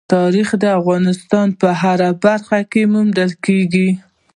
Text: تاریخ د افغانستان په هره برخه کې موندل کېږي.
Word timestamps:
تاریخ 0.13 0.49
د 0.63 0.63
افغانستان 0.79 1.47
په 1.61 1.69
هره 1.81 2.09
برخه 2.25 2.59
کې 2.71 2.81
موندل 2.93 3.31
کېږي. 3.45 3.89